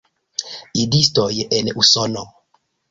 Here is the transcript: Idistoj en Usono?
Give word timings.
Idistoj 0.85 1.29
en 1.61 1.73
Usono? 1.85 2.29